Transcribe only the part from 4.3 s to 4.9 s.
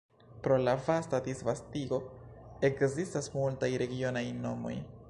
nomoj.